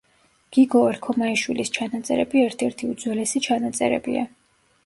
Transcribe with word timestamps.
გიგო 0.55 0.79
ერქომაიშვილის 0.93 1.71
ჩანაწერები 1.77 2.43
ერთ-ერთი 2.47 2.91
უძველესი 2.95 3.45
ჩანაწერებია. 3.49 4.29